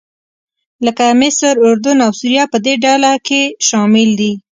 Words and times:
لکه 0.85 1.05
مصر، 1.21 1.53
اردن 1.67 1.97
او 2.05 2.11
سوریه 2.19 2.45
په 2.53 2.57
دې 2.65 2.73
ډله 2.83 3.11
کې 3.27 3.41
شامل 3.67 4.09
دي. 4.19 4.33